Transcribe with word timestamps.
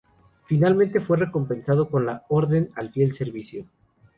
Finalmente, 0.47 0.99
fue 0.99 1.15
recompensado 1.17 1.87
con 1.87 2.07
la 2.07 2.25
"Orden 2.29 2.71
al 2.75 2.91
Fiel 2.91 3.13
Servicio". 3.13 3.67